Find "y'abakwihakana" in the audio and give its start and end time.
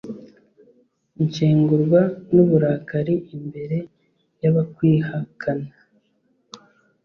4.41-5.71